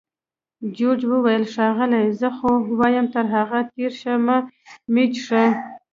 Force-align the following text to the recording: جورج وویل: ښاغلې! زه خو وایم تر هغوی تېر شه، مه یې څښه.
جورج 0.77 1.01
وویل: 1.11 1.43
ښاغلې! 1.53 2.03
زه 2.19 2.29
خو 2.37 2.49
وایم 2.79 3.05
تر 3.15 3.25
هغوی 3.33 3.61
تېر 3.73 3.91
شه، 4.01 4.13
مه 4.25 4.37
یې 4.95 5.05
څښه. 5.13 5.43